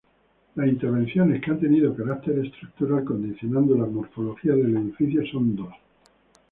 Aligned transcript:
Las 0.55 0.67
intervenciones 0.67 1.39
que 1.43 1.51
han 1.51 1.59
tenido 1.59 1.95
carácter 1.95 2.39
estructural, 2.39 3.03
condicionando 3.03 3.77
la 3.77 3.85
morfología 3.85 4.55
del 4.55 4.75
edificio 4.75 5.23
son 5.31 5.55
dos. 5.55 5.75